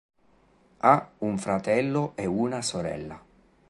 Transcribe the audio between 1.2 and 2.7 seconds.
fratello e una